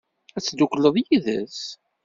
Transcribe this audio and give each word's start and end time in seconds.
Ad 0.37 0.41
teddukleḍ 0.43 0.95
yid-s? 1.05 1.61